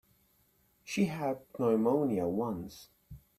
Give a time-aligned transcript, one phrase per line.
[0.83, 2.89] She had pneumonia once.